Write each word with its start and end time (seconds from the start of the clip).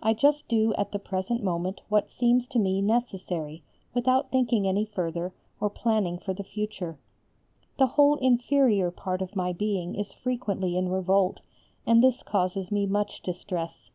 I 0.00 0.14
just 0.14 0.48
do 0.48 0.72
at 0.78 0.92
the 0.92 0.98
present 0.98 1.42
moment 1.42 1.82
what 1.90 2.10
seems 2.10 2.48
to 2.48 2.58
me 2.58 2.80
necessary 2.80 3.62
without 3.92 4.30
thinking 4.30 4.66
any 4.66 4.86
further, 4.86 5.34
or 5.60 5.68
planning 5.68 6.16
for 6.16 6.32
the 6.32 6.42
future. 6.42 6.98
The 7.76 7.88
whole 7.88 8.16
inferior 8.16 8.90
part 8.90 9.20
of 9.20 9.36
my 9.36 9.52
being 9.52 9.94
is 9.94 10.14
frequently 10.14 10.74
in 10.78 10.88
revolt, 10.88 11.40
and 11.86 12.02
this 12.02 12.22
causes 12.22 12.72
me 12.72 12.86
much 12.86 13.20
distress. 13.20 13.90